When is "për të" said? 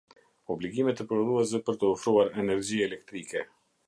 1.67-1.89